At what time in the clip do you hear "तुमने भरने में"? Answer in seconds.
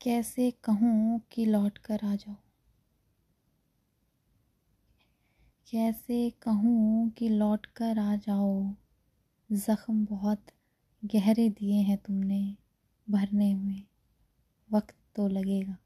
11.98-13.82